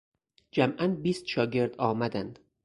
جمعا 0.51 0.87
بیست 0.87 1.25
شاگرد 1.25 1.75
آمدند. 1.77 2.39